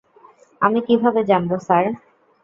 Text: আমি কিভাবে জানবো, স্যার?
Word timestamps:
আমি 0.61 0.79
কিভাবে 0.87 1.21
জানবো, 1.23 1.55
স্যার? 1.59 1.85